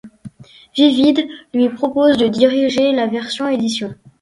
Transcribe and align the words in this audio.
Vivid 0.75 1.27
lui 1.53 1.69
propose 1.69 2.17
de 2.17 2.25
diriger 2.27 2.91
la 2.91 3.05
version 3.05 3.47
édition. 3.49 3.93